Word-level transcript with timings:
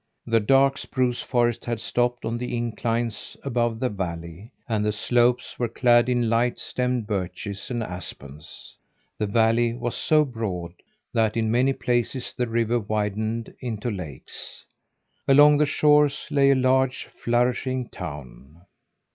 The 0.25 0.39
dark 0.39 0.79
spruce 0.79 1.21
forest 1.21 1.65
had 1.65 1.79
stopped 1.79 2.25
on 2.25 2.39
the 2.39 2.57
inclines 2.57 3.37
above 3.43 3.79
the 3.79 3.89
valley, 3.89 4.49
and 4.67 4.83
the 4.83 4.91
slopes 4.91 5.59
were 5.59 5.67
clad 5.67 6.09
in 6.09 6.27
light 6.27 6.57
stemmed 6.57 7.05
birches 7.05 7.69
and 7.69 7.83
aspens. 7.83 8.75
The 9.19 9.27
valley 9.27 9.73
was 9.75 9.95
so 9.95 10.25
broad 10.25 10.73
that 11.13 11.37
in 11.37 11.51
many 11.51 11.73
places 11.73 12.33
the 12.33 12.47
river 12.47 12.79
widened 12.79 13.53
into 13.59 13.91
lakes. 13.91 14.65
Along 15.27 15.59
the 15.59 15.67
shores 15.67 16.25
lay 16.31 16.49
a 16.49 16.55
large 16.55 17.05
flourishing 17.23 17.87
town. 17.87 18.61